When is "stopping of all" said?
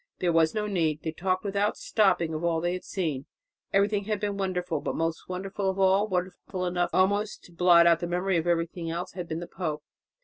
1.77-2.59